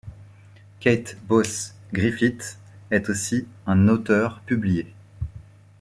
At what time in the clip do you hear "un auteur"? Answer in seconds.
3.67-4.41